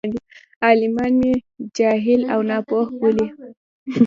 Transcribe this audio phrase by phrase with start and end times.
[0.65, 1.31] عالمان مې
[1.77, 3.27] جاهل او ناپوه بولي.